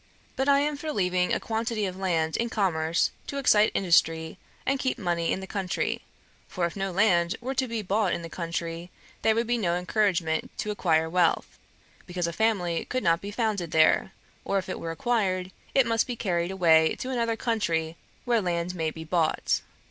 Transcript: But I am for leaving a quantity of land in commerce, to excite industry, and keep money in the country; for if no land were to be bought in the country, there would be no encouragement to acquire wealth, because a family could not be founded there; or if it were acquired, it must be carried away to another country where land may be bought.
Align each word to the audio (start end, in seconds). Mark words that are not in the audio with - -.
But 0.35 0.49
I 0.49 0.61
am 0.61 0.77
for 0.77 0.91
leaving 0.91 1.31
a 1.31 1.39
quantity 1.39 1.85
of 1.85 1.95
land 1.95 2.35
in 2.35 2.49
commerce, 2.49 3.11
to 3.27 3.37
excite 3.37 3.69
industry, 3.75 4.39
and 4.65 4.79
keep 4.79 4.97
money 4.97 5.31
in 5.31 5.41
the 5.41 5.45
country; 5.45 6.01
for 6.47 6.65
if 6.65 6.75
no 6.75 6.91
land 6.91 7.35
were 7.39 7.53
to 7.53 7.67
be 7.67 7.83
bought 7.83 8.11
in 8.11 8.23
the 8.23 8.27
country, 8.27 8.89
there 9.21 9.35
would 9.35 9.45
be 9.45 9.59
no 9.59 9.75
encouragement 9.75 10.49
to 10.57 10.71
acquire 10.71 11.07
wealth, 11.07 11.59
because 12.07 12.25
a 12.25 12.33
family 12.33 12.83
could 12.85 13.03
not 13.03 13.21
be 13.21 13.29
founded 13.29 13.69
there; 13.69 14.11
or 14.43 14.57
if 14.57 14.67
it 14.69 14.79
were 14.79 14.89
acquired, 14.89 15.51
it 15.75 15.85
must 15.85 16.07
be 16.07 16.15
carried 16.15 16.49
away 16.49 16.95
to 16.95 17.11
another 17.11 17.35
country 17.35 17.95
where 18.25 18.41
land 18.41 18.73
may 18.73 18.89
be 18.89 19.03
bought. 19.03 19.61